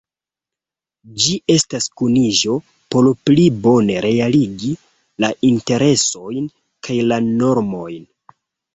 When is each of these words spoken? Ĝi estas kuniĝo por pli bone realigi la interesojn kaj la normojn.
Ĝi 1.25 1.35
estas 1.55 1.87
kuniĝo 2.03 2.57
por 2.95 3.11
pli 3.29 3.45
bone 3.67 4.01
realigi 4.09 4.75
la 5.27 5.33
interesojn 5.53 6.53
kaj 6.91 7.01
la 7.13 7.25
normojn. 7.31 8.15